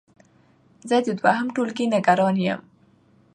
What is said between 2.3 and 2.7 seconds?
يم